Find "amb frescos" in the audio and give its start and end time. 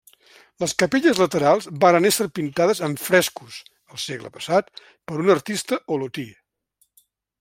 2.87-3.59